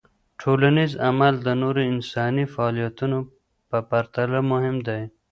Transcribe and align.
ټولنیز 0.41 0.91
عمل 1.07 1.33
د 1.41 1.47
نورو 1.61 1.81
انساني 1.91 2.45
فعالیتونو 2.53 3.19
په 3.69 3.77
پرتله 3.89 4.39
مهم 4.51 4.75
دی. 4.87 5.01